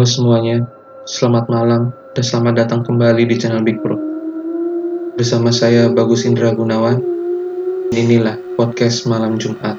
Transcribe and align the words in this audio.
Halo 0.00 0.08
semuanya, 0.08 0.64
selamat 1.04 1.52
malam 1.52 1.92
dan 2.16 2.24
selamat 2.24 2.64
datang 2.64 2.80
kembali 2.88 3.20
di 3.28 3.36
channel 3.36 3.60
Big 3.60 3.84
Bro. 3.84 4.00
Bersama 5.12 5.52
saya 5.52 5.92
Bagus 5.92 6.24
Indra 6.24 6.56
Gunawan. 6.56 7.04
Inilah 7.92 8.40
podcast 8.56 9.04
malam 9.04 9.36
Jumat. 9.36 9.76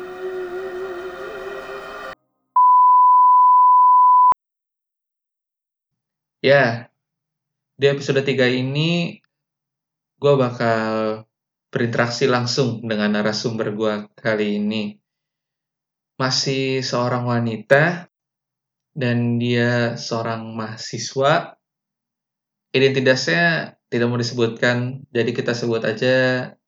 Ya, 6.46 6.94
di 7.82 7.90
episode 7.90 8.22
3 8.22 8.62
ini 8.62 9.18
gue 10.22 10.34
bakal 10.38 11.26
berinteraksi 11.74 12.30
langsung 12.30 12.86
dengan 12.86 13.18
narasumber 13.18 13.74
gue 13.74 13.94
kali 14.22 14.62
ini. 14.62 14.94
Masih 16.22 16.86
seorang 16.86 17.26
wanita 17.26 18.11
dan 18.92 19.40
dia 19.40 19.96
seorang 19.96 20.56
mahasiswa. 20.56 21.56
Identitasnya 22.72 23.76
tidak 23.92 24.08
mau 24.08 24.20
disebutkan, 24.20 25.04
jadi 25.12 25.32
kita 25.36 25.52
sebut 25.52 25.84
aja 25.84 26.16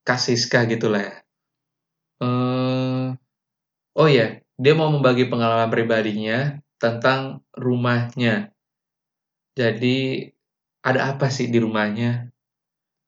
Kasiska 0.04 0.68
gitu 0.68 0.92
lah 0.92 1.08
ya. 1.08 1.16
Uh, 2.20 3.16
oh 3.96 4.08
ya, 4.12 4.44
dia 4.60 4.74
mau 4.76 4.92
membagi 4.92 5.32
pengalaman 5.32 5.72
pribadinya 5.72 6.60
tentang 6.76 7.44
rumahnya. 7.56 8.52
Jadi 9.56 10.28
ada 10.84 11.16
apa 11.16 11.32
sih 11.32 11.48
di 11.48 11.64
rumahnya? 11.64 12.28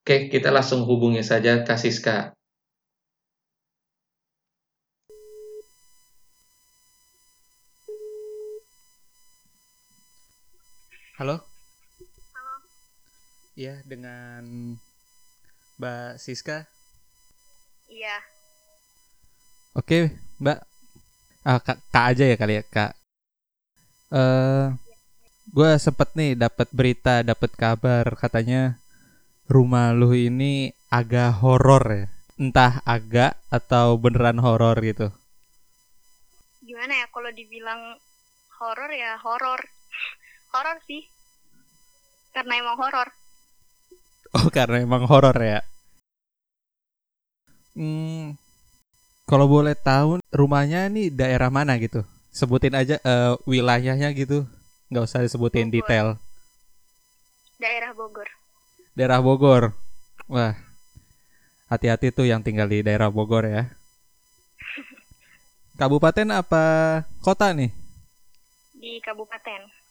Oke, 0.06 0.32
kita 0.32 0.54
langsung 0.54 0.88
hubungi 0.88 1.26
saja 1.26 1.68
Kasiska. 1.68 2.32
Halo? 11.16 11.40
Halo. 12.36 12.56
Iya, 13.56 13.80
dengan 13.88 14.76
Mbak 15.80 16.20
Siska. 16.20 16.68
Iya. 17.88 18.20
Oke, 19.80 20.12
Mbak. 20.44 20.60
Ah, 21.48 21.64
kak, 21.64 21.80
kak 21.88 22.06
aja 22.12 22.28
ya 22.28 22.36
kali 22.36 22.60
ya, 22.60 22.64
Kak. 22.68 23.00
Eh, 24.12 24.20
uh, 24.20 24.76
gue 25.56 25.72
sempet 25.80 26.12
nih 26.20 26.36
dapat 26.36 26.68
berita, 26.76 27.24
dapat 27.24 27.56
kabar 27.56 28.04
katanya 28.20 28.84
rumah 29.48 29.96
lu 29.96 30.12
ini 30.12 30.76
agak 30.92 31.40
horor 31.40 31.84
ya. 31.96 32.08
Entah 32.36 32.84
agak 32.84 33.40
atau 33.48 33.96
beneran 33.96 34.44
horor 34.44 34.76
gitu. 34.84 35.16
Gimana 36.60 36.92
ya 36.92 37.08
kalau 37.08 37.32
dibilang 37.32 38.04
horor 38.60 38.92
ya 38.92 39.16
horor 39.24 39.75
horor 40.56 40.78
sih. 40.88 41.04
Karena 42.32 42.54
emang 42.64 42.80
horor. 42.80 43.10
Oh 44.36 44.48
karena 44.52 44.84
emang 44.84 45.04
horor 45.08 45.36
ya? 45.36 45.60
Hmm, 47.76 48.40
kalau 49.28 49.52
boleh 49.52 49.76
tahu 49.76 50.24
rumahnya 50.32 50.88
nih 50.88 51.12
daerah 51.12 51.52
mana 51.52 51.76
gitu? 51.76 52.08
Sebutin 52.32 52.76
aja 52.76 53.00
uh, 53.04 53.36
wilayahnya 53.44 54.16
gitu. 54.16 54.48
Nggak 54.88 55.04
usah 55.12 55.24
disebutin 55.24 55.68
Bogor. 55.68 55.76
detail. 55.76 56.08
Daerah 57.60 57.92
Bogor. 57.92 58.28
Daerah 58.96 59.20
Bogor. 59.20 59.64
Wah 60.32 60.56
hati-hati 61.66 62.14
tuh 62.14 62.30
yang 62.30 62.40
tinggal 62.46 62.72
di 62.72 62.80
daerah 62.80 63.12
Bogor 63.12 63.44
ya. 63.48 63.72
Kabupaten 65.80 66.28
apa 66.32 66.64
kota 67.20 67.52
nih? 67.52 67.72
Di 68.76 69.02
kabupaten 69.04 69.85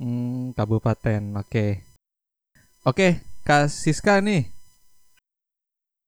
Hmm, 0.00 0.56
kabupaten. 0.56 1.20
Oke. 1.36 1.44
Okay. 1.44 1.70
Oke, 2.88 2.96
okay, 2.96 3.12
Kak 3.44 3.68
Siska 3.68 4.24
nih. 4.24 4.48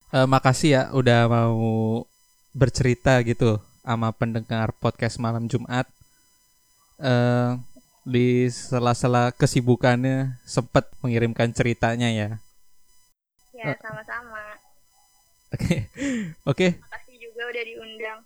Uh, 0.08 0.24
makasih 0.24 0.72
ya 0.72 0.82
udah 0.96 1.28
mau 1.28 2.08
bercerita 2.56 3.20
gitu 3.20 3.60
sama 3.84 4.08
pendengar 4.16 4.72
podcast 4.80 5.20
malam 5.20 5.44
Jumat. 5.44 5.84
Uh, 6.96 7.60
di 8.08 8.48
sela-sela 8.48 9.28
kesibukannya 9.36 10.40
sempat 10.48 10.88
mengirimkan 11.04 11.52
ceritanya 11.52 12.08
ya. 12.08 12.28
Ya, 13.52 13.76
sama-sama. 13.76 14.56
Oke. 15.52 15.60
Okay. 15.60 15.78
Oke. 16.48 16.56
Okay. 16.56 16.70
Makasih 16.80 17.16
juga 17.20 17.42
udah 17.44 17.64
diundang. 17.68 18.18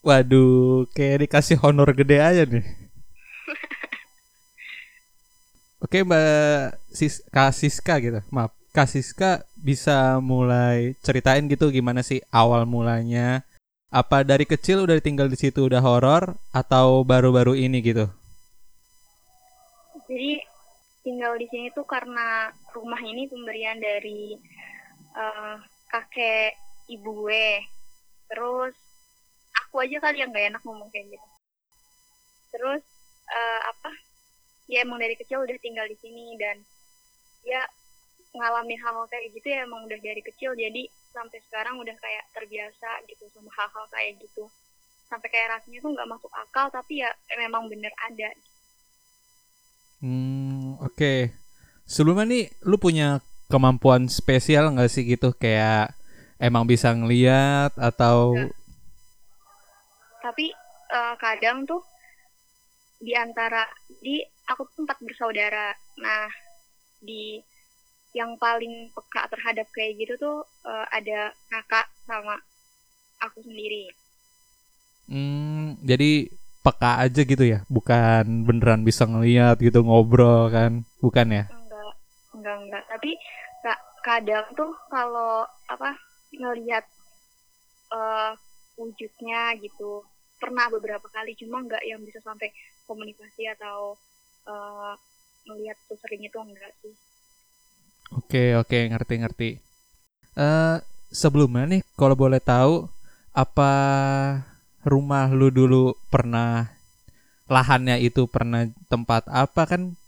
Waduh, 0.00 0.88
kayak 0.96 1.28
dikasih 1.28 1.60
honor 1.60 1.92
gede 1.92 2.16
aja 2.16 2.48
nih. 2.48 2.85
Oke 5.86 6.02
Mbak 6.02 6.82
Sis 6.90 7.22
Kak 7.30 7.54
Siska 7.54 8.02
gitu. 8.02 8.18
Maaf. 8.34 8.50
Kak 8.74 8.90
Siska 8.90 9.46
bisa 9.54 10.18
mulai 10.18 10.98
ceritain 10.98 11.46
gitu 11.46 11.70
gimana 11.70 12.02
sih 12.02 12.18
awal 12.34 12.66
mulanya? 12.66 13.46
Apa 13.94 14.26
dari 14.26 14.50
kecil 14.50 14.82
udah 14.82 14.98
tinggal 14.98 15.30
di 15.30 15.38
situ 15.38 15.70
udah 15.70 15.78
horor 15.78 16.34
atau 16.50 17.06
baru-baru 17.06 17.54
ini 17.54 17.78
gitu? 17.86 18.10
Jadi 20.10 20.42
tinggal 21.06 21.38
di 21.38 21.46
sini 21.54 21.70
tuh 21.70 21.86
karena 21.86 22.50
rumah 22.74 22.98
ini 23.06 23.30
pemberian 23.30 23.78
dari 23.78 24.34
uh, 25.14 25.54
kakek 25.86 26.58
ibu 26.90 27.30
gue. 27.30 27.62
Terus 28.26 28.74
aku 29.54 29.86
aja 29.86 30.02
kali 30.02 30.18
yang 30.18 30.34
gak 30.34 30.50
enak 30.50 30.62
ngomong 30.66 30.90
kayak 30.90 31.14
gitu. 31.14 31.28
Terus 32.50 32.82
uh, 33.30 33.60
apa? 33.70 34.05
Ya 34.66 34.82
emang 34.82 34.98
dari 34.98 35.14
kecil 35.14 35.42
udah 35.46 35.56
tinggal 35.62 35.86
di 35.86 35.96
sini 35.98 36.34
dan 36.38 36.58
ya 37.46 37.62
ngalamin 38.36 38.78
hal-hal 38.82 39.06
kayak 39.08 39.32
gitu 39.32 39.46
ya 39.48 39.64
emang 39.64 39.86
udah 39.86 39.98
dari 40.02 40.20
kecil 40.20 40.52
jadi 40.52 40.90
sampai 41.14 41.38
sekarang 41.48 41.80
udah 41.80 41.96
kayak 41.96 42.24
terbiasa 42.36 42.90
gitu 43.08 43.24
sama 43.32 43.48
hal-hal 43.56 43.84
kayak 43.88 44.20
gitu 44.20 44.44
sampai 45.06 45.28
kayak 45.30 45.56
rasanya 45.56 45.78
tuh 45.80 45.90
nggak 45.94 46.10
masuk 46.10 46.32
akal 46.34 46.66
tapi 46.68 47.00
ya 47.00 47.10
memang 47.38 47.70
bener 47.70 47.94
ada 48.04 48.28
hmm 50.02 50.82
oke 50.82 50.92
okay. 50.92 51.32
sebelumnya 51.88 52.26
nih 52.26 52.44
lu 52.66 52.76
punya 52.76 53.22
kemampuan 53.46 54.10
spesial 54.10 54.74
nggak 54.74 54.90
sih 54.90 55.06
gitu 55.06 55.32
kayak 55.32 55.94
emang 56.42 56.68
bisa 56.68 56.92
ngeliat 56.92 57.72
atau 57.78 58.34
Enggak. 58.34 58.52
tapi 60.20 60.46
uh, 60.92 61.14
kadang 61.16 61.64
tuh 61.64 61.80
di 63.00 63.14
antara 63.14 63.64
di 64.02 64.20
aku 64.50 64.66
tuh 64.72 64.86
empat 64.86 64.98
bersaudara. 65.02 65.74
Nah 65.98 66.30
di 67.02 67.38
yang 68.16 68.40
paling 68.40 68.88
peka 68.96 69.28
terhadap 69.28 69.68
kayak 69.76 70.00
gitu 70.00 70.14
tuh 70.16 70.36
uh, 70.64 70.86
ada 70.88 71.36
kakak 71.52 71.86
sama 72.08 72.40
aku 73.20 73.44
sendiri. 73.44 73.92
Hmm 75.06 75.76
jadi 75.84 76.30
peka 76.64 77.04
aja 77.04 77.20
gitu 77.22 77.44
ya? 77.44 77.62
Bukan 77.68 78.48
beneran 78.48 78.82
bisa 78.82 79.04
ngeliat 79.04 79.60
gitu 79.60 79.84
ngobrol 79.84 80.48
kan? 80.48 80.82
Bukan 80.98 81.26
ya? 81.30 81.44
Enggak 81.52 81.94
enggak 82.32 82.56
enggak. 82.64 82.84
Tapi 82.88 83.10
kak 83.62 83.80
kadang 84.02 84.46
tuh 84.56 84.72
kalau 84.88 85.44
apa 85.68 85.94
ngelihat 86.32 86.84
uh, 87.92 88.32
wujudnya 88.76 89.56
gitu 89.60 90.04
pernah 90.36 90.68
beberapa 90.68 91.08
kali 91.08 91.32
cuma 91.38 91.64
nggak 91.64 91.80
yang 91.88 92.00
bisa 92.04 92.20
sampai 92.20 92.52
komunikasi 92.84 93.48
atau 93.56 93.96
uh, 94.46 94.94
melihat 95.46 95.76
itu 95.90 96.38
enggak 96.38 96.72
sih. 96.82 96.94
Oke 98.14 98.54
oke 98.54 98.78
ngerti 98.90 99.14
ngerti. 99.18 99.50
Uh, 100.36 100.78
sebelumnya 101.10 101.78
nih 101.78 101.82
kalau 101.98 102.14
boleh 102.14 102.38
tahu 102.38 102.86
apa 103.34 103.72
rumah 104.86 105.28
lu 105.32 105.50
dulu 105.50 105.96
pernah 106.08 106.70
lahannya 107.50 108.02
itu 108.02 108.26
pernah 108.30 108.70
tempat 108.90 109.26
apa? 109.30 109.66
Kan 109.66 109.98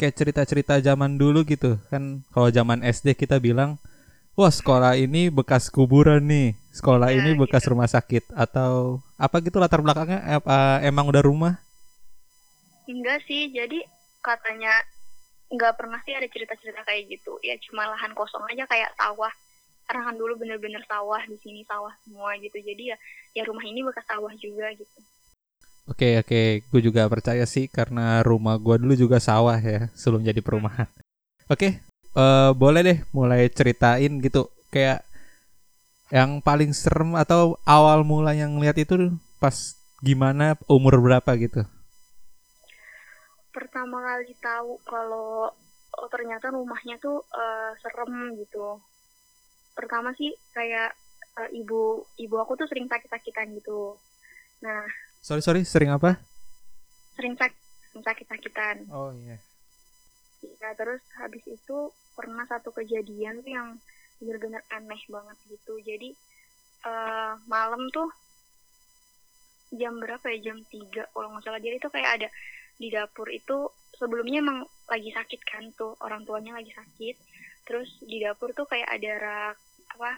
kayak 0.00 0.16
cerita-cerita 0.16 0.80
zaman 0.80 1.20
dulu 1.20 1.44
gitu. 1.44 1.76
Kan 1.92 2.24
kalau 2.32 2.48
zaman 2.48 2.84
SD 2.84 3.16
kita 3.16 3.40
bilang 3.40 3.80
wah 4.36 4.52
sekolah 4.52 4.96
ini 4.96 5.28
bekas 5.28 5.68
kuburan 5.68 6.24
nih. 6.28 6.56
Sekolah 6.72 7.08
ya, 7.12 7.24
ini 7.24 7.36
bekas 7.36 7.64
gitu. 7.64 7.72
rumah 7.76 7.88
sakit. 7.88 8.32
Atau 8.36 9.00
apa 9.16 9.40
gitu 9.40 9.56
latar 9.56 9.80
belakangnya 9.80 10.40
apa, 10.40 10.84
emang 10.84 11.08
udah 11.08 11.24
rumah 11.24 11.65
enggak 12.88 13.22
sih 13.26 13.50
jadi 13.50 13.82
katanya 14.22 14.72
nggak 15.46 15.78
pernah 15.78 16.02
sih 16.02 16.14
ada 16.14 16.26
cerita-cerita 16.26 16.82
kayak 16.82 17.06
gitu. 17.06 17.38
Ya 17.42 17.54
cuma 17.62 17.86
lahan 17.86 18.10
kosong 18.18 18.42
aja 18.50 18.66
kayak 18.66 18.94
sawah. 18.98 19.30
Karena 19.86 20.10
kan 20.10 20.16
dulu 20.18 20.34
bener-bener 20.42 20.82
sawah 20.90 21.22
di 21.30 21.38
sini 21.38 21.62
sawah 21.62 21.94
semua 22.02 22.34
gitu. 22.42 22.58
Jadi 22.58 22.90
ya 22.90 22.96
ya 23.38 23.42
rumah 23.46 23.62
ini 23.62 23.86
bekas 23.86 24.02
sawah 24.06 24.34
juga 24.34 24.66
gitu. 24.74 24.98
Oke 25.86 26.18
oke, 26.18 26.66
gue 26.66 26.80
juga 26.82 27.06
percaya 27.06 27.46
sih 27.46 27.70
karena 27.70 28.18
rumah 28.26 28.58
gue 28.58 28.74
dulu 28.74 28.98
juga 28.98 29.22
sawah 29.22 29.54
ya 29.54 29.86
sebelum 29.94 30.26
jadi 30.26 30.42
perumahan. 30.42 30.90
Oke, 31.46 31.78
uh, 32.18 32.50
boleh 32.58 32.82
deh 32.82 32.98
mulai 33.14 33.46
ceritain 33.46 34.18
gitu. 34.18 34.50
Kayak 34.74 35.06
yang 36.10 36.42
paling 36.42 36.74
serem 36.74 37.14
atau 37.14 37.54
awal 37.62 38.02
mula 38.02 38.34
yang 38.34 38.58
lihat 38.58 38.74
itu 38.82 39.14
pas 39.38 39.78
gimana 40.02 40.58
umur 40.66 40.98
berapa 40.98 41.30
gitu? 41.38 41.62
Pertama 43.56 44.04
kali 44.04 44.36
tahu 44.36 44.76
kalau 44.84 45.48
oh, 45.96 46.08
ternyata 46.12 46.52
rumahnya 46.52 47.00
tuh 47.00 47.24
uh, 47.32 47.72
serem 47.80 48.36
gitu. 48.36 48.76
Pertama 49.72 50.12
sih 50.12 50.36
kayak 50.52 50.92
uh, 51.40 51.48
ibu 51.56 52.04
ibu 52.20 52.36
aku 52.36 52.60
tuh 52.60 52.68
sering 52.68 52.84
sakit-sakitan 52.84 53.56
gitu. 53.56 53.96
Nah 54.60 54.84
sorry 55.24 55.40
sorry 55.40 55.64
sering 55.64 55.88
apa? 55.88 56.20
sering 57.16 57.32
sak 57.40 57.56
sakit-sakitan. 57.96 58.92
Oh 58.92 59.08
iya. 59.16 59.40
Yeah. 59.40 59.40
ya 60.60 60.70
terus 60.76 61.00
habis 61.16 61.40
itu 61.48 61.90
pernah 62.12 62.44
satu 62.44 62.68
kejadian 62.70 63.40
tuh 63.40 63.50
yang 63.56 63.68
benar-benar 64.20 64.60
aneh 64.68 65.00
banget 65.08 65.38
gitu. 65.48 65.80
Jadi 65.80 66.12
uh, 66.84 67.40
malam 67.48 67.88
tuh 67.88 68.12
jam 69.72 69.96
berapa 69.96 70.28
ya? 70.36 70.52
Jam 70.52 70.60
3 70.60 71.08
kalau 71.08 71.28
nggak 71.32 71.44
salah. 71.48 71.60
Jadi 71.60 71.76
itu 71.80 71.88
kayak 71.88 72.10
ada 72.20 72.28
di 72.76 72.92
dapur 72.92 73.28
itu 73.32 73.72
sebelumnya 73.96 74.44
emang 74.44 74.60
lagi 74.86 75.10
sakit 75.10 75.40
kan 75.42 75.64
tuh 75.74 75.96
orang 76.04 76.22
tuanya 76.28 76.56
lagi 76.60 76.70
sakit. 76.72 77.16
Terus 77.66 77.88
di 78.04 78.22
dapur 78.22 78.52
tuh 78.52 78.68
kayak 78.68 78.86
ada 78.86 79.12
rak 79.18 79.56
apa 79.96 80.12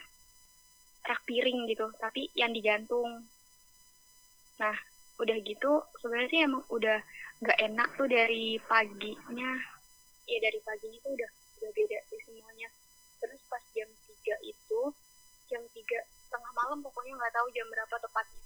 rak 1.09 1.21
piring 1.25 1.65
gitu 1.71 1.89
tapi 1.97 2.29
yang 2.35 2.51
digantung 2.53 3.25
nah 4.59 4.75
udah 5.23 5.39
gitu 5.47 5.79
sebenarnya 6.03 6.29
sih 6.35 6.41
emang 6.43 6.63
udah 6.69 6.99
nggak 7.39 7.59
enak 7.71 7.89
tuh 7.95 8.09
dari 8.11 8.59
paginya. 8.67 9.51
Ya 10.29 10.39
dari 10.43 10.59
paginya 10.61 10.99
tuh 11.03 11.13
udah 11.15 11.31
udah 11.63 11.71
beda 11.75 11.99
sih 12.11 12.21
semuanya. 12.27 12.69
Terus 13.23 13.41
pas 13.47 13.63
jam 13.75 13.89
3 13.89 14.51
itu 14.51 14.81
jam 15.49 15.63
3 15.63 15.75
tengah 16.29 16.53
malam 16.55 16.79
pokoknya 16.85 17.17
nggak 17.17 17.35
tahu 17.35 17.47
jam 17.55 17.67
berapa 17.71 17.95
tepatnya. 18.03 18.43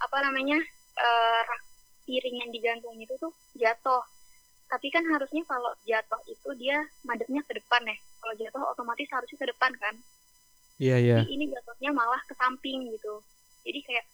Apa 0.00 0.16
namanya 0.24 0.58
uh, 0.96 1.40
rak 1.44 1.69
piring 2.10 2.36
yang 2.42 2.50
digantung 2.50 2.98
itu 2.98 3.14
tuh 3.22 3.30
jatuh. 3.54 4.02
Tapi 4.66 4.86
kan 4.90 5.06
harusnya 5.06 5.46
kalau 5.46 5.70
jatuh 5.86 6.18
itu 6.26 6.48
dia 6.58 6.82
madepnya 7.06 7.42
ke 7.46 7.54
depan 7.54 7.86
ya. 7.86 7.94
Kalau 8.18 8.34
jatuh 8.34 8.62
otomatis 8.74 9.06
harusnya 9.14 9.38
ke 9.38 9.46
depan 9.46 9.70
kan. 9.78 9.94
Iya 10.82 10.98
yeah, 10.98 10.98
iya. 10.98 11.16
yeah. 11.22 11.24
ini 11.30 11.46
jatuhnya 11.54 11.90
malah 11.94 12.18
ke 12.26 12.34
samping 12.34 12.90
gitu. 12.90 13.22
Jadi 13.62 13.78
kayak 13.86 14.04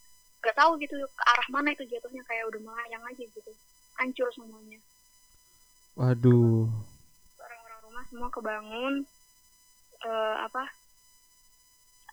gak 0.44 0.56
tahu 0.60 0.76
gitu 0.76 0.96
ke 1.00 1.22
arah 1.24 1.48
mana 1.48 1.72
itu 1.72 1.88
jatuhnya. 1.88 2.20
Kayak 2.28 2.52
udah 2.52 2.60
melayang 2.60 3.04
aja 3.08 3.24
gitu. 3.24 3.52
Hancur 3.96 4.28
semuanya. 4.36 4.80
Waduh. 5.96 6.68
Orang-orang 7.40 7.80
rumah 7.88 8.04
semua 8.12 8.28
kebangun. 8.28 8.94
Uh, 10.04 10.36
apa? 10.44 10.68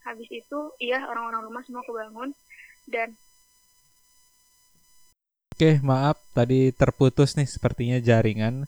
Habis 0.04 0.32
itu 0.32 0.60
iya 0.84 1.04
orang-orang 1.08 1.48
rumah 1.48 1.64
semua 1.68 1.84
kebangun. 1.84 2.32
Dan 2.88 3.16
Oke, 5.64 5.80
maaf 5.80 6.20
tadi 6.36 6.76
terputus 6.76 7.40
nih 7.40 7.48
sepertinya 7.48 7.96
jaringan. 8.04 8.68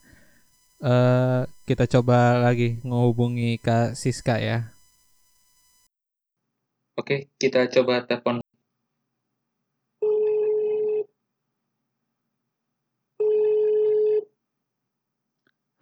Uh, 0.79 1.43
kita 1.67 1.91
coba 1.91 2.39
lagi 2.39 2.79
menghubungi 2.87 3.59
Kak 3.59 3.99
Siska 3.99 4.39
ya. 4.39 4.71
Oke, 6.95 7.27
kita 7.35 7.67
coba 7.67 8.07
telepon. 8.07 8.39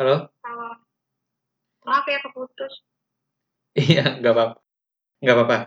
Halo? 0.02 0.34
Halo. 0.42 0.70
Maaf 1.86 2.06
ya 2.10 2.18
keputus. 2.26 2.74
Iya, 3.78 4.18
nggak 4.18 4.34
apa-apa. 4.34 4.56
Nggak 5.22 5.36
apa-apa. 5.38 5.58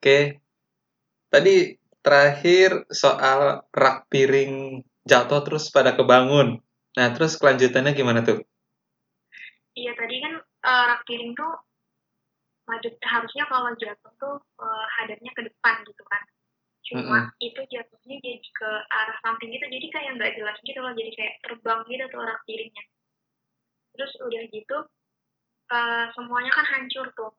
Oke. 0.00 0.40
Tadi 1.28 1.83
terakhir 2.04 2.84
soal 2.92 3.64
rak 3.72 4.06
piring 4.12 4.84
jatuh 5.08 5.40
terus 5.40 5.72
pada 5.72 5.96
kebangun. 5.96 6.60
Nah, 6.94 7.08
terus 7.16 7.40
kelanjutannya 7.40 7.96
gimana 7.96 8.20
tuh? 8.20 8.44
Iya, 9.74 9.96
tadi 9.98 10.20
kan 10.22 10.34
uh, 10.38 10.84
rak 10.94 11.02
piring 11.08 11.32
tuh 11.34 11.52
harusnya 13.04 13.44
kalau 13.48 13.72
jatuh 13.76 14.12
tuh 14.16 14.36
uh, 14.60 14.86
hadapnya 15.00 15.32
ke 15.32 15.42
depan 15.48 15.74
gitu 15.84 16.02
kan. 16.06 16.22
Cuma 16.84 17.00
mm 17.00 17.08
-hmm. 17.08 17.48
itu 17.48 17.60
jatuhnya 17.72 18.16
jadi 18.20 18.48
ke 18.52 18.70
arah 18.92 19.16
samping 19.24 19.50
gitu, 19.56 19.64
jadi 19.64 19.86
kayak 19.88 20.10
nggak 20.20 20.32
jelas 20.36 20.56
gitu 20.60 20.78
loh, 20.84 20.92
jadi 20.92 21.10
kayak 21.16 21.34
terbang 21.40 21.80
gitu 21.88 22.04
tuh 22.12 22.20
rak 22.20 22.40
piringnya. 22.44 22.84
Terus 23.96 24.12
udah 24.20 24.42
gitu, 24.52 24.76
uh, 25.72 26.04
semuanya 26.12 26.52
kan 26.52 26.66
hancur 26.68 27.08
tuh. 27.16 27.32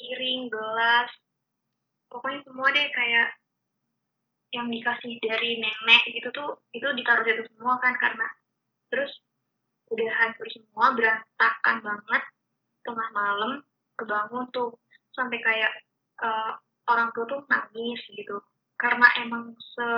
Piring, 0.00 0.48
gelas, 0.48 1.12
pokoknya 2.08 2.40
semua 2.48 2.72
deh 2.72 2.88
kayak 2.88 3.39
yang 4.50 4.66
dikasih 4.66 5.18
dari 5.22 5.62
nenek 5.62 6.02
gitu 6.10 6.28
tuh 6.34 6.58
itu 6.74 6.84
ditaruh 6.84 7.22
situ 7.22 7.46
semua 7.54 7.78
kan 7.78 7.94
karena 7.98 8.26
terus 8.90 9.10
udah 9.90 10.10
hancur 10.22 10.46
semua 10.50 10.94
berantakan 10.94 11.76
banget 11.82 12.22
tengah 12.86 13.08
malam 13.14 13.52
kebangun 13.98 14.46
tuh 14.54 14.78
sampai 15.14 15.38
kayak 15.42 15.72
uh, 16.22 16.56
orang 16.88 17.10
tua 17.12 17.26
tuh 17.26 17.40
nangis 17.50 18.00
gitu. 18.14 18.38
Karena 18.80 19.06
emang 19.20 19.54
se 19.58 19.88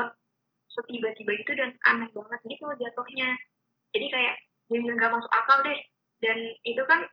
setiba-tiba 0.72 1.36
itu 1.36 1.52
dan 1.52 1.76
aneh 1.84 2.08
banget 2.10 2.40
gitu 2.48 2.64
jatuhnya. 2.80 3.36
Jadi 3.92 4.06
kayak 4.08 4.34
jadi 4.72 4.88
nggak 4.88 5.12
masuk 5.12 5.32
akal 5.32 5.60
deh. 5.62 5.78
Dan 6.24 6.38
itu 6.64 6.82
kan 6.88 7.04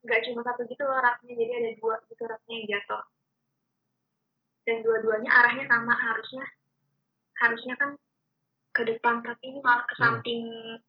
nggak 0.00 0.20
cuma 0.24 0.40
satu 0.40 0.64
gitu 0.64 0.80
loh 0.88 0.96
raknya 0.96 1.36
jadi 1.36 1.52
ada 1.60 1.70
dua 1.76 2.00
gitu 2.08 2.24
raknya 2.24 2.54
yang 2.56 2.66
jatuh 2.72 3.04
dan 4.70 4.86
dua-duanya 4.86 5.26
arahnya 5.34 5.66
sama 5.66 5.90
harusnya 5.98 6.46
harusnya 7.42 7.74
kan 7.74 7.98
ke 8.70 8.86
depan 8.86 9.18
tapi 9.26 9.50
ini 9.50 9.58
malah 9.66 9.82
ke 9.82 9.98
hmm. 9.98 10.02
samping 10.06 10.42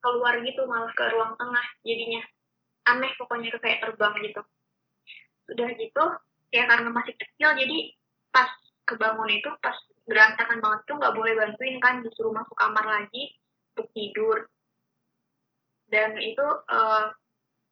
keluar 0.05 0.37
gitu 0.45 0.69
malah 0.69 0.93
ke 0.93 1.01
ruang 1.09 1.33
tengah 1.41 1.65
jadinya. 1.81 2.21
Aneh 2.85 3.09
pokoknya 3.17 3.49
kayak 3.57 3.81
terbang 3.81 4.13
gitu. 4.21 4.41
Udah 5.49 5.69
gitu 5.81 6.05
ya 6.53 6.69
karena 6.69 6.93
masih 6.93 7.17
kecil 7.17 7.57
jadi 7.57 7.77
pas 8.29 8.53
kebangun 8.85 9.33
itu 9.33 9.49
pas 9.65 9.73
berantakan 10.05 10.61
banget 10.61 10.81
tuh 10.85 10.95
nggak 11.01 11.15
boleh 11.17 11.33
bantuin 11.33 11.81
kan 11.81 12.05
disuruh 12.05 12.37
masuk 12.37 12.53
kamar 12.53 12.85
lagi 12.85 13.33
untuk 13.73 13.89
tidur. 13.97 14.45
Dan 15.89 16.21
itu 16.21 16.45
uh, 16.69 17.09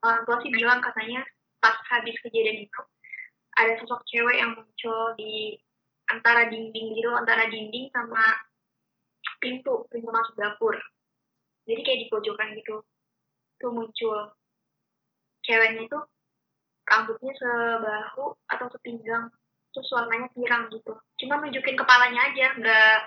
orang 0.01 0.22
tua 0.25 0.41
sih 0.41 0.50
bilang 0.50 0.81
katanya 0.81 1.22
pas 1.62 1.77
habis 1.93 2.17
kejadian 2.25 2.65
itu 2.65 2.81
ada 3.60 3.77
sosok 3.84 4.01
cewek 4.10 4.39
yang 4.39 4.55
muncul 4.55 5.13
di 5.19 5.60
antara 6.10 6.50
dinding 6.50 6.98
gitu 6.98 7.10
antara 7.13 7.46
dinding 7.48 7.89
sama 7.94 8.22
pintu 9.39 9.86
pintu 9.89 10.10
masuk 10.10 10.36
dapur. 10.36 10.75
Jadi 11.70 11.82
kayak 11.86 12.00
di 12.01 12.08
pojokan 12.10 12.58
gitu 12.58 12.82
tuh 13.62 13.72
muncul. 13.72 14.34
Ceweknya 15.46 15.86
itu 15.86 16.00
rambutnya 16.89 17.32
sebahu 17.38 18.34
atau 18.50 18.68
sepinggang 18.74 19.30
terus 19.70 19.89
warnanya 19.94 20.28
pirang 20.34 20.66
gitu. 20.74 20.98
Cuma 21.22 21.38
nunjukin 21.38 21.78
kepalanya 21.78 22.34
aja 22.34 22.48
nggak 22.58 22.98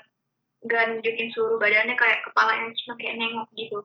nggak 0.63 0.85
nunjukin 0.95 1.29
seluruh 1.35 1.59
badannya 1.59 1.99
kayak 1.99 2.23
kepalanya 2.23 2.71
cuma 2.71 2.95
kayak 2.99 3.19
nengok 3.19 3.49
gitu. 3.59 3.79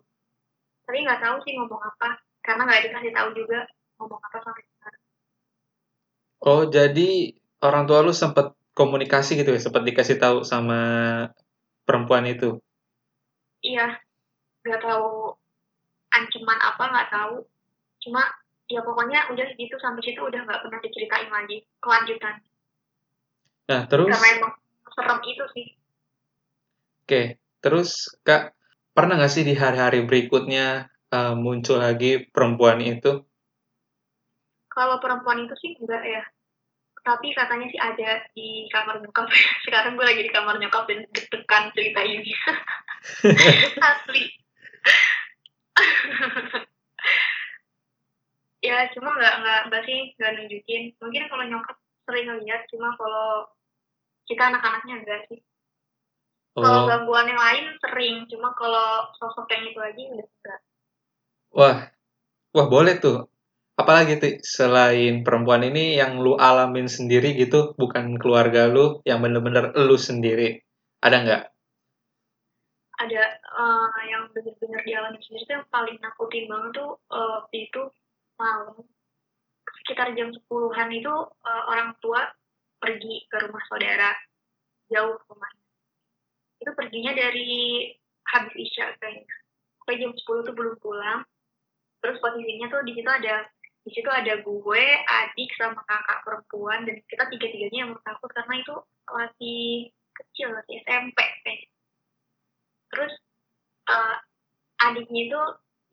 Tapi 0.86 0.98
nggak 1.04 1.22
tahu 1.26 1.36
sih 1.44 1.58
ngomong 1.58 1.82
apa 1.82 2.22
karena 2.46 2.62
nggak 2.70 2.84
dikasih 2.88 3.12
tahu 3.18 3.30
juga 3.34 3.60
ngomong 3.98 4.22
apa 4.22 4.38
sampai 4.46 4.64
sekarang. 4.64 5.04
Oh 6.46 6.64
jadi 6.70 7.10
orang 7.66 7.84
tua 7.90 8.06
lu 8.06 8.14
sempat 8.14 8.57
komunikasi 8.78 9.42
gitu 9.42 9.50
ya 9.50 9.58
sempat 9.58 9.82
dikasih 9.82 10.22
tahu 10.22 10.46
sama 10.46 10.78
perempuan 11.82 12.30
itu? 12.30 12.62
Iya 13.66 13.98
nggak 14.62 14.86
tahu. 14.86 15.34
Ancaman 16.14 16.60
apa 16.62 16.84
nggak 16.86 17.10
tahu. 17.10 17.36
Cuma 18.06 18.22
ya 18.70 18.86
pokoknya 18.86 19.34
udah 19.34 19.48
gitu 19.58 19.76
sampai 19.82 20.06
situ 20.06 20.22
udah 20.22 20.46
nggak 20.46 20.62
pernah 20.62 20.80
diceritain 20.86 21.30
lagi 21.34 21.66
kelanjutan. 21.82 22.36
Nah 23.66 23.82
terus? 23.90 24.14
Karena 24.14 24.30
emang 24.38 24.54
serem 24.94 25.20
itu 25.26 25.46
sih. 25.58 25.68
Oke 27.02 27.22
terus 27.58 28.14
kak 28.22 28.54
pernah 28.94 29.18
nggak 29.18 29.34
sih 29.34 29.42
di 29.42 29.58
hari-hari 29.58 30.06
berikutnya 30.06 30.86
uh, 31.10 31.34
muncul 31.34 31.82
lagi 31.82 32.30
perempuan 32.30 32.78
itu? 32.86 33.26
Kalau 34.70 35.02
perempuan 35.02 35.42
itu 35.42 35.58
sih 35.58 35.74
enggak 35.82 36.06
ya 36.06 36.22
tapi 37.08 37.32
katanya 37.32 37.68
sih 37.72 37.80
ada 37.80 38.28
di 38.36 38.68
kamar 38.68 39.00
nyokap. 39.00 39.32
Sekarang 39.64 39.96
gue 39.96 40.04
lagi 40.04 40.28
di 40.28 40.32
kamar 40.36 40.60
nyokap 40.60 40.84
dan 40.92 41.08
deg-degan 41.16 41.72
cerita 41.72 42.02
ini. 42.04 42.32
Asli. 43.96 44.24
Ya 48.58 48.90
cuma 48.90 49.14
nggak 49.16 49.36
nggak 49.40 49.62
nggak 49.70 49.84
sih 49.86 50.00
nggak 50.18 50.32
nunjukin. 50.34 50.84
Mungkin 51.00 51.30
kalau 51.30 51.46
nyokap 51.46 51.78
sering 52.04 52.28
lihat 52.42 52.66
cuma 52.68 52.90
kalau 53.00 53.48
kita 54.28 54.50
anak-anaknya 54.50 54.96
enggak 54.98 55.22
sih. 55.30 55.40
Oh. 56.58 56.66
kalau 56.66 56.90
gangguan 56.90 57.30
yang 57.30 57.38
lain 57.38 57.66
sering 57.78 58.26
cuma 58.34 58.50
kalau 58.58 59.14
sosok 59.22 59.46
yang 59.54 59.70
itu 59.70 59.78
lagi 59.78 60.04
udah 60.10 60.26
enggak 60.26 60.60
wah. 61.54 61.78
Wah 62.58 62.66
boleh 62.66 62.98
tuh 62.98 63.30
apalagi 63.78 64.18
tuh 64.18 64.34
selain 64.42 65.22
perempuan 65.22 65.62
ini 65.62 66.02
yang 66.02 66.18
lu 66.18 66.34
alamin 66.34 66.90
sendiri 66.90 67.38
gitu 67.38 67.78
bukan 67.78 68.18
keluarga 68.18 68.66
lu 68.66 69.00
yang 69.06 69.22
bener-bener 69.22 69.70
lu 69.78 69.96
sendiri. 69.96 70.58
Ada 70.98 71.18
nggak? 71.22 71.44
Ada 72.98 73.24
eh, 73.38 74.00
yang 74.10 74.34
bener-bener 74.34 74.82
dialami 74.82 75.22
sendiri 75.22 75.46
tuh 75.46 75.56
yang 75.62 75.68
paling 75.70 75.98
nakutin 76.02 76.50
banget 76.50 76.72
tuh 76.82 76.92
waktu 77.14 77.58
itu 77.70 77.82
malam. 78.42 78.82
Sekitar 79.86 80.18
jam 80.18 80.34
10-an 80.34 80.90
itu 80.90 81.14
eh, 81.46 81.64
orang 81.70 81.94
tua 82.02 82.26
pergi 82.82 83.30
ke 83.30 83.38
rumah 83.46 83.62
saudara 83.70 84.10
jauh 84.90 85.22
rumahnya. 85.30 85.66
Itu 86.58 86.74
perginya 86.74 87.14
dari 87.14 87.94
habis 88.34 88.56
isya 88.58 88.98
kayaknya. 88.98 89.36
Sampai 89.78 90.02
jam 90.02 90.12
10 90.18 90.48
tuh 90.50 90.56
belum 90.58 90.76
pulang. 90.82 91.22
Terus 92.02 92.18
posisinya 92.22 92.68
tuh 92.74 92.82
di 92.86 92.98
situ 92.98 93.10
ada 93.10 93.46
di 93.88 93.96
situ 93.96 94.10
ada 94.12 94.44
gue 94.44 94.86
adik 95.08 95.50
sama 95.56 95.80
kakak 95.88 96.20
perempuan 96.28 96.84
dan 96.84 97.00
kita 97.08 97.24
tiga 97.32 97.48
tiganya 97.48 97.80
yang 97.88 97.92
takut 98.04 98.28
karena 98.36 98.60
itu 98.60 98.76
masih 99.08 99.64
kecil 100.12 100.52
masih 100.52 100.76
SMP 100.84 101.16
kayaknya 101.48 101.72
terus 102.92 103.14
eh, 103.88 104.16
adiknya 104.84 105.22
itu 105.32 105.42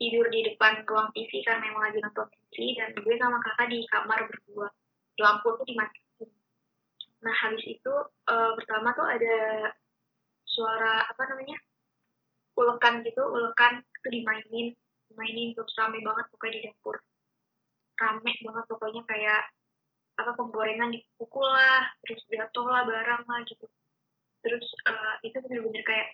tidur 0.02 0.26
di 0.26 0.40
depan 0.42 0.82
ruang 0.90 1.14
TV 1.14 1.38
karena 1.46 1.70
emang 1.70 1.86
lagi 1.86 2.02
nonton 2.02 2.26
TV 2.50 2.74
dan 2.74 2.90
gue 2.98 3.14
sama 3.14 3.38
kakak 3.38 3.70
di 3.70 3.86
kamar 3.86 4.18
berdua. 4.26 4.68
Lampu 5.14 5.54
tuh 5.54 5.62
dimatiin. 5.62 6.28
Nah 7.22 7.34
habis 7.46 7.62
itu 7.62 7.94
eh, 8.26 8.52
pertama 8.58 8.90
tuh 8.98 9.06
ada 9.06 9.36
suara 10.42 11.06
apa 11.06 11.22
namanya 11.30 11.58
ulekan 12.58 13.06
gitu 13.06 13.22
ulekan 13.22 13.86
itu 13.86 14.08
dimainin. 14.10 14.66
Dimainin 15.14 15.54
terus 15.54 15.70
rame 15.78 16.02
banget 16.02 16.26
pokoknya 16.34 16.54
di 16.58 16.60
dapur 16.66 16.98
rame 17.98 18.32
banget 18.42 18.64
pokoknya 18.66 19.02
kayak 19.06 19.42
apa 20.14 20.30
penggorengan 20.38 20.94
dipukul 20.94 21.46
lah 21.46 21.90
terus 22.06 22.22
jatuh 22.30 22.66
lah 22.66 22.86
barang 22.86 23.22
lah 23.26 23.40
gitu 23.46 23.66
terus 24.46 24.66
eh, 24.86 25.14
itu 25.26 25.36
bener-bener 25.42 25.82
kayak 25.82 26.08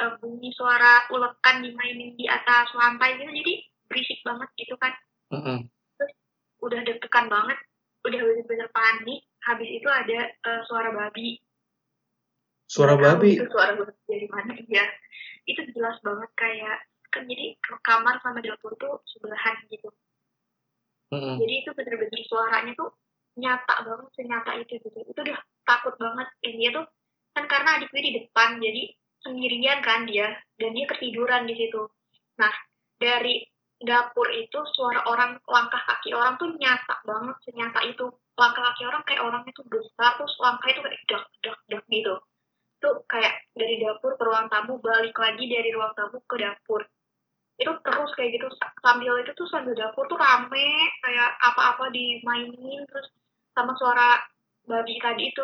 eh, 0.00 0.12
bunyi 0.20 0.50
suara 0.56 1.04
ulekan 1.12 1.60
dimainin 1.60 2.16
di 2.16 2.24
atas 2.28 2.72
lantai 2.72 3.20
gitu 3.20 3.28
jadi 3.28 3.54
berisik 3.86 4.20
banget 4.24 4.48
gitu 4.56 4.74
kan 4.80 4.92
Mm-mm. 5.36 5.58
udah 6.64 6.80
deg-degan 6.86 7.26
banget 7.28 7.58
udah 8.06 8.20
bener-bener 8.22 8.68
panik 8.72 9.20
habis 9.44 9.68
itu 9.68 9.88
ada 9.90 10.32
eh, 10.32 10.60
suara 10.66 10.90
babi 10.94 11.38
Suara 12.66 12.98
tahu 12.98 13.22
babi. 13.22 13.38
itu 13.38 13.46
suara 13.46 13.78
babi 13.78 13.94
dari 14.10 14.26
mana 14.26 14.52
ya 14.66 14.86
itu 15.46 15.62
jelas 15.70 16.02
banget 16.02 16.30
kayak 16.34 16.82
kan 17.14 17.22
jadi 17.30 17.54
kamar 17.86 18.18
sama 18.20 18.42
dapur 18.42 18.74
tuh 18.82 18.98
sebelahan 19.06 19.45
Mm-mm. 21.16 21.36
jadi 21.40 21.54
itu 21.64 21.70
bener-bener 21.72 22.20
suaranya 22.28 22.72
tuh 22.76 22.92
nyata 23.36 23.74
banget 23.84 24.08
senyata 24.16 24.50
itu 24.60 24.72
gitu. 24.80 24.98
Itu 25.04 25.20
udah 25.20 25.38
takut 25.64 25.94
banget. 26.00 26.28
Dan 26.40 26.54
dia 26.56 26.70
tuh 26.72 26.84
kan 27.36 27.44
karena 27.48 27.76
adik 27.76 27.92
gue 27.92 28.00
di 28.00 28.12
depan 28.20 28.56
jadi 28.60 28.82
sendirian 29.20 29.80
kan 29.84 30.08
dia 30.08 30.32
dan 30.56 30.72
dia 30.72 30.86
ketiduran 30.88 31.44
di 31.44 31.54
situ. 31.56 31.88
Nah 32.40 32.52
dari 32.96 33.44
dapur 33.76 34.24
itu 34.32 34.56
suara 34.72 35.04
orang 35.04 35.36
langkah 35.44 35.80
kaki 35.84 36.16
orang 36.16 36.40
tuh 36.40 36.48
nyata 36.56 36.96
banget 37.04 37.36
senyata 37.44 37.80
itu. 37.84 38.08
Langkah 38.36 38.72
kaki 38.72 38.82
orang 38.88 39.02
kayak 39.04 39.24
orangnya 39.24 39.52
tuh 39.52 39.66
besar 39.68 40.16
terus 40.16 40.36
langkah 40.40 40.68
itu 40.72 40.80
kayak 40.80 41.00
dak 41.08 41.24
dak 41.44 41.58
dak 41.68 41.84
gitu. 41.92 42.14
Tuh 42.80 42.96
kayak 43.08 43.36
dari 43.52 43.80
dapur 43.84 44.16
ke 44.16 44.24
ruang 44.24 44.48
tamu 44.48 44.80
balik 44.80 45.16
lagi 45.16 45.44
dari 45.44 45.72
ruang 45.76 45.92
tamu 45.92 46.20
ke 46.24 46.36
dapur 46.40 46.84
itu 47.66 47.74
terus 47.82 48.10
kayak 48.14 48.30
gitu 48.38 48.46
sa- 48.62 48.70
sambil 48.78 49.18
itu 49.18 49.34
tuh 49.34 49.50
sambil 49.50 49.74
dapur 49.74 50.06
tuh 50.06 50.14
rame 50.14 50.70
kayak 51.02 51.34
apa-apa 51.42 51.90
dimainin 51.90 52.86
terus 52.86 53.10
sama 53.58 53.74
suara 53.74 54.22
babi 54.70 54.94
tadi 55.02 55.34
itu. 55.34 55.42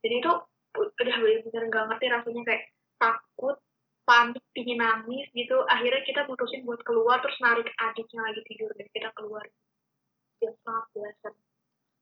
Jadi 0.00 0.24
itu 0.24 0.32
udah 0.72 1.16
bener-bener 1.20 1.62
gak 1.68 1.84
ngerti 1.92 2.06
rasanya 2.08 2.42
kayak 2.48 2.64
takut 2.96 3.60
panik 4.08 4.40
pingin 4.56 4.80
nangis 4.80 5.28
gitu. 5.36 5.60
Akhirnya 5.68 6.00
kita 6.08 6.24
mutusin 6.24 6.64
buat 6.64 6.80
keluar 6.80 7.20
terus 7.20 7.36
narik 7.44 7.68
adiknya 7.76 8.24
lagi 8.24 8.40
tidur 8.48 8.72
dan 8.72 8.88
kita 8.88 9.12
keluar. 9.12 9.44
Jam 10.40 10.56
setengah 10.56 10.84
belasan 10.96 11.34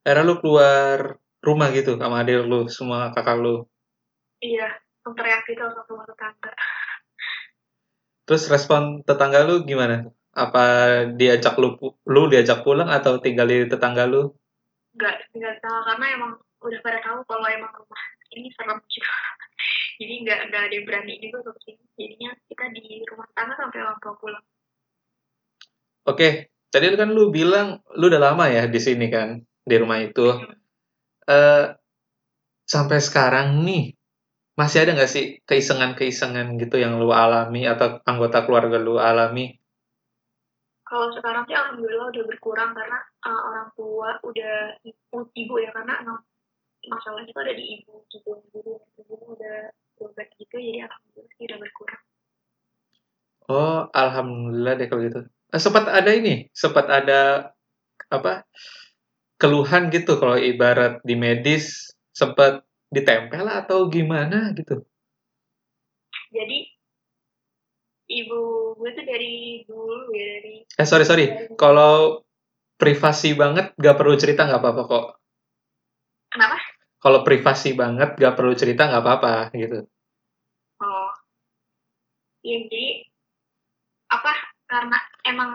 Akhirnya 0.07 0.23
lu 0.23 0.35
keluar 0.39 0.99
rumah 1.43 1.69
gitu 1.75 1.99
sama 1.99 2.23
adik 2.23 2.47
lu, 2.47 2.71
semua 2.71 3.11
kakak 3.11 3.43
lu. 3.43 3.67
iya 4.39 4.79
teriak 5.03 5.43
gitu 5.51 5.67
keluar 5.91 6.07
tetangga 6.07 6.55
Terus 8.29 8.53
respon 8.53 9.01
tetangga 9.09 9.49
lu 9.49 9.65
gimana? 9.65 10.05
Apa 10.37 10.63
diajak 11.17 11.57
lu 11.57 11.81
lu 12.05 12.29
diajak 12.29 12.61
pulang 12.61 12.93
atau 12.93 13.17
tinggal 13.19 13.49
di 13.49 13.65
tetangga 13.65 14.05
lu? 14.05 14.37
nggak 14.99 15.17
nggak 15.31 15.57
tahu 15.63 15.81
karena 15.87 16.07
emang 16.19 16.33
udah 16.59 16.81
pada 16.83 16.99
tahu 17.07 17.19
kalau 17.31 17.47
emang 17.47 17.71
rumah 17.71 18.03
ini 18.35 18.51
serem 18.51 18.83
juga 18.91 19.15
jadi 20.03 20.15
nggak 20.27 20.41
nggak 20.51 20.63
ada 20.67 20.75
yang 20.75 20.87
berani 20.91 21.15
juga 21.23 21.37
untuk 21.47 21.57
sini 21.63 21.83
jadinya 21.95 22.31
kita 22.51 22.65
di 22.75 22.85
rumah 23.07 23.27
tangga 23.39 23.55
sampai 23.55 23.79
orang 23.87 23.99
tua 24.03 24.15
pulang 24.19 24.45
Oke, 26.09 26.49
tadi 26.73 26.89
kan 26.97 27.13
lu 27.13 27.29
bilang 27.29 27.85
lu 27.93 28.09
udah 28.09 28.33
lama 28.33 28.49
ya 28.49 28.65
di 28.65 28.81
sini 28.81 29.13
kan, 29.13 29.45
di 29.45 29.77
rumah 29.77 30.01
itu. 30.01 30.41
Eh 31.29 31.77
sampai 32.65 32.97
sekarang 32.97 33.61
nih 33.61 33.93
masih 34.59 34.83
ada 34.83 34.99
nggak 34.99 35.11
sih 35.11 35.39
keisengan-keisengan 35.47 36.59
gitu 36.59 36.83
yang 36.83 36.99
lu 36.99 37.15
alami 37.15 37.71
atau 37.71 38.03
anggota 38.03 38.43
keluarga 38.43 38.83
lu 38.83 38.99
alami? 38.99 39.55
kalau 40.89 41.13
sekarang 41.13 41.45
sih 41.45 41.53
alhamdulillah 41.53 42.09
udah 42.09 42.25
berkurang 42.25 42.73
karena 42.73 42.99
uh, 43.29 43.41
orang 43.53 43.69
tua 43.77 44.17
udah 44.25 44.81
ibu, 44.81 45.29
ibu 45.37 45.55
ya 45.61 45.71
karena 45.77 46.01
emang 46.01 46.19
masalahnya 46.89 47.29
itu 47.29 47.41
ada 47.45 47.53
di 47.53 47.65
ibu 47.77 47.95
gitu 48.09 48.33
jadi 48.49 48.73
ibu 49.05 49.15
udah 49.37 49.59
berobat 50.01 50.29
gitu 50.41 50.57
jadi 50.57 50.89
alhamdulillah 50.89 51.33
sih 51.37 51.45
udah 51.45 51.61
berkurang 51.61 52.03
Oh, 53.49 53.89
alhamdulillah 53.97 54.77
deh 54.77 54.93
kalau 54.93 55.09
gitu. 55.09 55.21
Eh, 55.25 55.57
sempat 55.57 55.89
ada 55.89 56.13
ini, 56.13 56.53
sempat 56.53 56.85
ada 56.93 57.49
apa 58.13 58.45
keluhan 59.41 59.89
gitu 59.89 60.21
kalau 60.21 60.37
ibarat 60.37 61.01
di 61.01 61.17
medis 61.17 61.97
sempat 62.13 62.68
ditempel 62.89 63.45
atau 63.45 63.89
gimana 63.93 64.53
gitu. 64.57 64.81
jadi 66.29 66.59
ibu 68.09 68.41
gue 68.81 68.91
tuh 68.97 69.05
dari 69.05 69.65
dulu 69.69 70.13
ya 70.17 70.25
dari 70.41 70.55
Eh 70.79 70.87
sorry 70.89 71.05
sorry, 71.05 71.27
kalau 71.61 72.25
privasi 72.81 73.37
banget 73.37 73.75
gak 73.77 73.97
perlu 73.99 74.15
cerita 74.17 74.49
nggak 74.49 74.63
apa-apa 74.63 74.83
kok. 74.89 75.07
kenapa 76.33 76.57
Kalau 76.99 77.21
privasi 77.23 77.77
banget 77.77 78.17
gak 78.17 78.35
perlu 78.35 78.55
cerita 78.57 78.89
nggak 78.89 79.03
apa-apa 79.05 79.33
gitu. 79.55 79.85
Oh, 80.79 81.11
iya 82.47 82.65
jadi 82.71 82.87
apa? 84.09 84.33
Karena 84.69 84.99
emang 85.27 85.53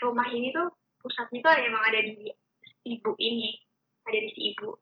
rumah 0.00 0.26
ini 0.32 0.50
tuh 0.50 0.72
pusatnya 1.04 1.44
tuh 1.44 1.54
emang 1.60 1.82
ada 1.84 2.00
di 2.00 2.32
ibu 2.88 3.12
ini, 3.20 3.60
ada 4.08 4.18
di 4.18 4.28
si 4.32 4.40
ibu. 4.56 4.72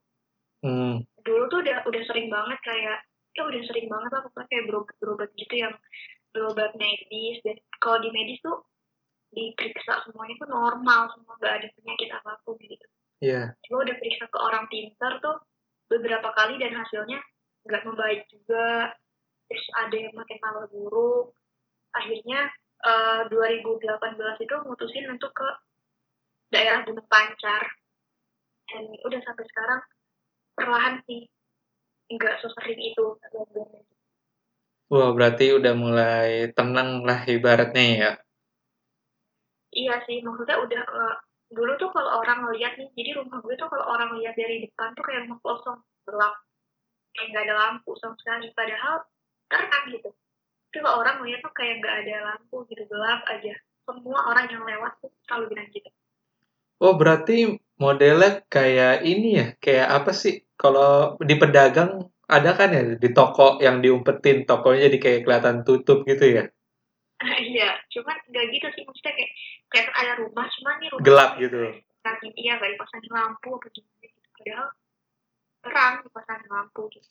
Hmm, 0.58 1.06
Dulu 1.22 1.42
tuh 1.46 1.62
udah 1.62 1.86
udah 1.86 2.02
sering 2.10 2.26
banget 2.32 2.58
kayak, 2.66 2.98
ya 3.36 3.42
udah 3.46 3.62
sering 3.70 3.86
banget 3.86 4.10
lah 4.10 4.22
pokoknya 4.26 4.48
kayak 4.50 4.64
berobat 4.66 4.96
berobat 4.98 5.30
gitu 5.38 5.54
yang 5.54 5.74
berobat 6.34 6.70
medis 6.74 7.38
dan 7.46 7.56
kalau 7.78 7.98
di 8.02 8.10
medis 8.10 8.42
tuh 8.42 8.66
diperiksa 9.32 10.08
semuanya 10.08 10.34
tuh 10.40 10.48
normal 10.48 11.12
semua 11.12 11.36
gak 11.38 11.54
ada 11.62 11.68
penyakit 11.76 12.08
apa 12.16 12.32
pun 12.42 12.56
gitu. 12.64 12.86
iya. 13.20 13.52
Cuma 13.68 13.84
udah 13.84 13.96
periksa 14.00 14.24
ke 14.26 14.38
orang 14.40 14.64
pintar 14.72 15.20
tuh 15.20 15.36
beberapa 15.88 16.32
kali 16.32 16.56
dan 16.60 16.72
hasilnya 16.76 17.20
nggak 17.68 17.84
membaik 17.84 18.24
juga. 18.32 18.92
Terus 19.48 19.66
ada 19.76 19.96
yang 19.96 20.14
makin 20.16 20.38
malah 20.40 20.68
buruk. 20.68 21.32
Akhirnya 21.96 22.48
eh, 22.84 23.20
2018 23.32 24.44
itu 24.44 24.54
mutusin 24.64 25.06
untuk 25.12 25.32
ke 25.32 25.48
daerah 26.52 26.84
Gunung 26.84 27.08
Pancar. 27.08 27.64
Dan 28.68 28.84
udah 29.04 29.20
sampai 29.24 29.44
sekarang 29.48 29.80
perlahan 30.58 30.98
sih 31.06 31.30
nggak 32.10 32.42
sesering 32.42 32.80
itu. 32.82 33.06
Wah, 34.88 35.12
berarti 35.12 35.52
udah 35.52 35.74
mulai 35.76 36.48
tenang 36.56 37.04
lah 37.04 37.20
ibaratnya 37.28 37.84
ya. 37.84 38.10
Iya 39.68 40.00
sih, 40.08 40.24
maksudnya 40.24 40.56
udah 40.64 40.82
eh, 40.82 41.16
dulu 41.52 41.76
tuh 41.76 41.92
kalau 41.92 42.24
orang 42.24 42.48
ngeliat 42.48 42.80
nih, 42.80 42.88
jadi 42.96 43.20
rumah 43.20 43.44
gue 43.44 43.52
tuh 43.60 43.68
kalau 43.68 43.84
orang 43.84 44.16
ngeliat 44.16 44.32
dari 44.32 44.64
depan 44.64 44.96
tuh 44.96 45.04
kayak 45.04 45.28
rumah 45.28 45.38
kosong, 45.44 45.78
gelap, 46.08 46.34
kayak 47.12 47.26
nggak 47.36 47.44
ada 47.44 47.54
lampu 47.54 47.92
sama 48.00 48.16
sekali. 48.16 48.48
Padahal 48.56 49.04
terang 49.52 49.84
gitu. 49.92 50.10
Tapi 50.72 50.78
kalau 50.80 51.04
orang 51.04 51.14
ngeliat 51.20 51.40
tuh 51.44 51.52
kayak 51.52 51.74
nggak 51.84 51.96
ada 52.08 52.14
lampu 52.32 52.56
gitu, 52.72 52.82
gelap 52.88 53.20
aja. 53.28 53.54
Semua 53.84 54.20
orang 54.24 54.46
yang 54.48 54.64
lewat 54.64 54.92
tuh 55.04 55.12
selalu 55.28 55.44
bilang 55.52 55.68
gitu. 55.76 55.90
Oh, 56.80 56.96
berarti 56.96 57.60
modelnya 57.76 58.40
kayak 58.48 59.04
ini 59.04 59.28
ya, 59.36 59.46
kayak 59.60 59.88
apa 60.00 60.16
sih? 60.16 60.47
Kalau 60.58 61.14
di 61.22 61.34
pedagang 61.38 62.10
ada 62.28 62.50
kan 62.52 62.68
ya 62.74 62.82
di 62.98 63.08
toko 63.14 63.62
yang 63.62 63.80
diumpetin 63.80 64.44
tokonya 64.44 64.90
jadi 64.90 64.98
kayak 64.98 65.20
kelihatan 65.24 65.56
tutup 65.64 66.04
gitu 66.04 66.26
ya. 66.26 66.44
Iya, 67.50 67.74
cuman 67.90 68.14
nggak 68.30 68.46
gitu 68.54 68.66
sih. 68.78 68.82
Maksudnya 68.86 69.14
kayak 69.14 69.32
kayak 69.74 69.86
ada 69.90 70.12
rumah, 70.22 70.46
cuman 70.46 70.74
nih 70.78 70.88
rumah 70.94 71.02
Gelap 71.02 71.30
gitu. 71.42 71.58
Tapi 72.02 72.26
iya 72.38 72.62
nggak 72.62 72.78
dipasangin 72.78 73.10
lampu 73.10 73.48
apa 73.58 73.66
gitu. 73.74 73.88
Padahal 74.38 74.68
terang 75.66 75.94
dipasangin 76.06 76.48
lampu 76.50 76.82
gitu. 76.94 77.10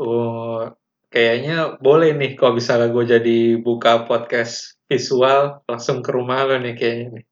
Oh, 0.00 0.72
kayaknya 1.12 1.76
boleh 1.76 2.16
nih 2.16 2.32
kalau 2.40 2.56
misalnya 2.56 2.88
gue 2.88 3.04
jadi 3.04 3.38
buka 3.60 4.08
podcast 4.08 4.80
visual 4.88 5.60
langsung 5.68 6.00
ke 6.00 6.08
rumah 6.08 6.48
lo 6.48 6.56
nih 6.56 6.72
kayaknya 6.72 7.20
nih. 7.20 7.24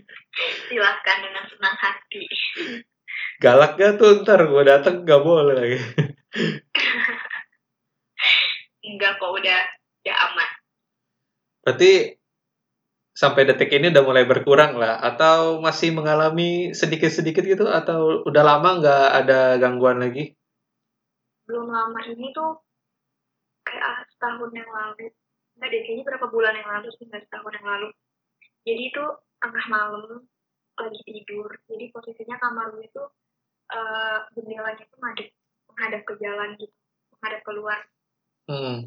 Silahkan 0.72 1.18
dengan 1.20 1.44
senang 1.52 1.76
hati. 1.76 2.24
Galak 3.38 3.78
gak 3.78 4.02
tuh 4.02 4.26
ntar 4.26 4.50
gue 4.50 4.62
dateng 4.66 5.06
gak 5.06 5.22
boleh 5.22 5.54
lagi. 5.54 5.78
Enggak 8.88 9.22
kok 9.22 9.30
udah 9.30 9.60
udah 10.02 10.16
aman. 10.26 10.50
Berarti 11.62 12.18
sampai 13.14 13.46
detik 13.46 13.70
ini 13.74 13.94
udah 13.94 14.02
mulai 14.02 14.26
berkurang 14.26 14.74
lah 14.74 14.98
atau 14.98 15.62
masih 15.62 15.94
mengalami 15.94 16.74
sedikit-sedikit 16.74 17.46
gitu 17.46 17.70
atau 17.70 18.26
udah 18.26 18.42
lama 18.42 18.82
nggak 18.82 19.06
ada 19.22 19.54
gangguan 19.62 20.02
lagi? 20.02 20.34
Belum 21.46 21.70
lama 21.70 21.98
ini 22.10 22.34
tuh 22.34 22.58
kayak 23.62 24.10
setahun 24.14 24.50
yang 24.50 24.66
lalu. 24.66 25.14
Enggak 25.58 25.68
deh, 25.74 25.80
kayaknya 25.86 26.04
berapa 26.06 26.26
bulan 26.30 26.54
yang 26.58 26.70
lalu 26.74 26.90
sih, 26.98 27.06
nggak 27.06 27.22
setahun 27.26 27.54
yang 27.54 27.66
lalu. 27.66 27.88
Jadi 28.66 28.82
itu 28.82 29.04
tengah 29.38 29.66
malam 29.70 30.26
lagi 30.78 31.00
tidur. 31.06 31.50
Jadi 31.70 31.90
posisinya 31.94 32.38
kamar 32.38 32.74
gue 32.74 32.86
itu 32.86 33.02
uh, 33.72 34.18
jendelanya 34.36 34.84
itu 34.84 34.96
madep 35.00 35.28
menghadap 35.72 36.02
ke 36.04 36.12
jalan 36.18 36.50
gitu, 36.58 36.76
menghadap 37.16 37.40
keluar. 37.44 37.78
Hmm. 38.48 38.78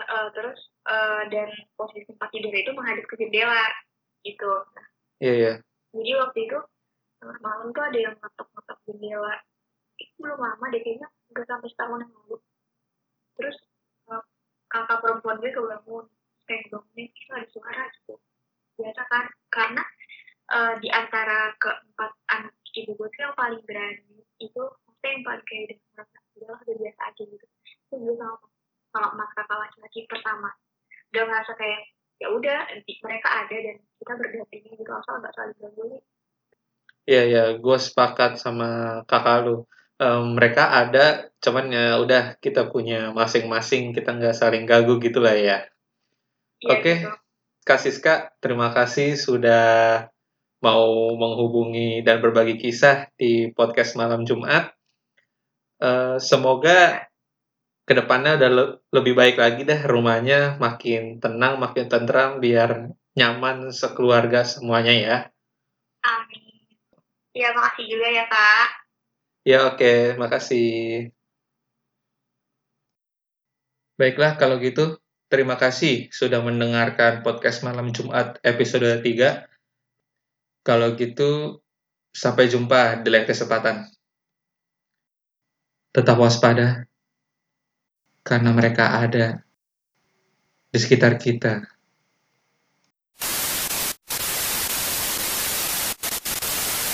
Uh, 0.00 0.28
terus 0.32 0.58
uh, 0.88 1.28
dan 1.28 1.52
posisi 1.76 2.08
tempat 2.08 2.32
tidur 2.32 2.52
itu 2.52 2.72
menghadap 2.72 3.04
ke 3.06 3.14
jendela 3.20 3.64
gitu. 4.24 4.52
Iya, 5.20 5.34
iya. 5.36 5.52
jadi 5.92 6.12
waktu 6.16 6.48
itu 6.48 6.58
malam 7.44 7.68
tuh 7.76 7.84
ada 7.84 7.98
yang 7.98 8.14
ngetok-ngetok 8.16 8.78
jendela. 8.88 9.34
Itu 10.00 10.12
belum 10.16 10.40
lama 10.40 10.64
deh 10.72 10.80
kayaknya 10.80 11.08
nggak 11.32 11.46
sampai 11.46 11.68
setahun 11.68 12.02
yang 12.04 12.12
lalu. 12.24 12.36
Terus 13.36 13.56
uh, 14.08 14.24
kakak 14.72 14.98
perempuan 15.04 15.36
gue 15.44 15.52
kebangun 15.52 16.06
kayak 16.48 16.66
bangunin 16.72 17.08
itu 17.12 17.30
ada 17.30 17.48
suara 17.52 17.84
gitu. 18.00 18.14
Biasa 18.80 19.02
kan 19.12 19.24
karena 19.52 19.84
uh, 20.50 20.74
di 20.80 20.88
antara 20.88 21.52
keempat 21.60 22.10
anak 22.32 22.54
ibu 22.76 22.92
gue 22.94 23.08
tuh 23.10 23.20
yang 23.20 23.36
paling 23.36 23.62
berani 23.66 24.22
itu 24.40 24.62
maksudnya 24.86 25.10
yang 25.10 25.24
paling 25.26 25.44
kayak 25.46 25.64
dengan 25.74 26.06
udah 26.40 26.56
udah 26.56 26.76
biasa 26.78 27.00
aja 27.10 27.22
gitu. 27.26 27.46
Itu 27.90 27.94
gue 27.98 28.14
sama 28.16 28.36
sama 28.90 29.08
mas 29.14 29.30
kakak 29.38 29.58
laki-laki 29.58 30.00
pertama 30.10 30.50
udah 31.10 31.22
ngerasa 31.26 31.52
kayak 31.58 31.80
ya 32.20 32.28
udah 32.30 32.58
mereka 33.06 33.28
ada 33.46 33.56
dan 33.56 33.76
kita 33.98 34.12
berdampingan 34.18 34.72
gitu 34.76 34.92
asal 34.92 35.14
nggak 35.18 35.34
saling 35.34 35.56
ganggu 35.58 35.98
Iya, 37.08 37.22
iya, 37.26 37.44
gue 37.58 37.78
sepakat 37.80 38.38
sama 38.38 39.02
kakak 39.08 39.42
lu. 39.42 39.66
Em, 39.98 40.36
mereka 40.36 40.70
ada, 40.70 41.32
cuman 41.42 41.66
ya 41.72 41.98
udah 41.98 42.38
kita 42.38 42.70
punya 42.70 43.10
masing-masing, 43.10 43.90
kita 43.96 44.14
nggak 44.14 44.36
saling 44.36 44.62
ganggu 44.68 45.00
gitu 45.02 45.18
lah 45.18 45.34
ya. 45.34 45.66
Iya, 46.60 46.70
Oke. 46.70 46.92
gitu. 47.02 47.10
Kak 47.66 47.80
Siska, 47.82 48.14
terima 48.38 48.70
kasih 48.70 49.16
sudah 49.18 50.06
mau 50.60 51.16
menghubungi 51.16 52.04
dan 52.06 52.20
berbagi 52.24 52.56
kisah 52.60 53.08
di 53.16 53.48
podcast 53.52 53.96
malam 53.96 54.24
Jumat. 54.28 54.72
Eh, 55.80 56.16
semoga 56.20 57.08
ke 57.88 57.92
depannya 57.96 58.38
udah 58.38 58.50
le- 58.52 58.76
lebih 58.94 59.14
baik 59.16 59.36
lagi 59.40 59.64
deh 59.66 59.80
rumahnya, 59.88 60.60
makin 60.60 61.18
tenang, 61.18 61.58
makin 61.58 61.88
tentram, 61.90 62.38
biar 62.38 62.92
nyaman 63.18 63.74
sekeluarga 63.74 64.46
semuanya 64.46 64.94
ya. 64.94 65.16
amin 66.00 66.42
ya 67.36 67.52
makasih 67.52 67.84
juga 67.92 68.08
ya 68.08 68.24
kak 68.30 68.68
Ya 69.40 69.72
oke, 69.72 70.20
makasih. 70.20 71.08
Baiklah 73.96 74.36
kalau 74.36 74.60
gitu, 74.60 75.00
terima 75.32 75.56
kasih 75.56 76.12
sudah 76.12 76.44
mendengarkan 76.44 77.24
podcast 77.24 77.64
malam 77.64 77.92
Jumat 77.96 78.36
episode 78.44 79.00
3. 79.00 79.49
Kalau 80.60 80.92
gitu, 80.92 81.60
sampai 82.12 82.52
jumpa 82.52 83.00
di 83.00 83.08
lain 83.08 83.24
kesempatan. 83.24 83.88
Tetap 85.90 86.16
waspada, 86.20 86.84
karena 88.22 88.50
mereka 88.52 89.00
ada 89.00 89.40
di 90.70 90.78
sekitar 90.78 91.18
kita. 91.18 91.79